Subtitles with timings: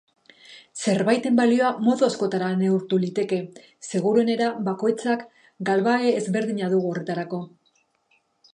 [0.91, 3.39] Zerbaiten balioa modu askotara neurtu liteke,
[3.89, 5.29] seguruenera bakoitzak
[5.71, 7.43] galbahe ezberdina dugu horretarako.